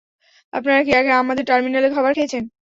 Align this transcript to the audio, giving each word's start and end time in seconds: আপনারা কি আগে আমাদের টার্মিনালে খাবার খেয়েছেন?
আপনারা 0.53 0.79
কি 0.85 0.99
আগে 0.99 1.11
আমাদের 1.21 1.43
টার্মিনালে 1.47 1.89
খাবার 1.95 2.11
খেয়েছেন? 2.17 2.43